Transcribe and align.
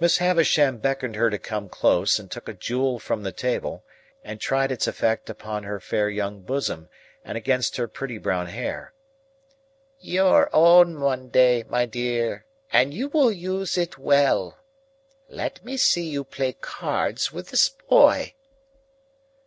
Miss 0.00 0.16
Havisham 0.16 0.78
beckoned 0.78 1.14
her 1.14 1.28
to 1.28 1.38
come 1.38 1.68
close, 1.68 2.18
and 2.18 2.30
took 2.30 2.44
up 2.48 2.54
a 2.54 2.58
jewel 2.58 2.98
from 2.98 3.22
the 3.22 3.32
table, 3.32 3.84
and 4.24 4.40
tried 4.40 4.72
its 4.72 4.86
effect 4.86 5.28
upon 5.28 5.62
her 5.64 5.78
fair 5.78 6.08
young 6.08 6.40
bosom 6.40 6.88
and 7.22 7.36
against 7.36 7.76
her 7.76 7.86
pretty 7.86 8.16
brown 8.16 8.46
hair. 8.46 8.94
"Your 10.00 10.48
own, 10.54 11.02
one 11.02 11.28
day, 11.28 11.64
my 11.68 11.84
dear, 11.84 12.46
and 12.72 12.94
you 12.94 13.08
will 13.08 13.30
use 13.30 13.76
it 13.76 13.98
well. 13.98 14.56
Let 15.28 15.62
me 15.62 15.76
see 15.76 16.08
you 16.08 16.24
play 16.24 16.54
cards 16.54 17.30
with 17.30 17.50
this 17.50 17.68
boy." 17.68 18.32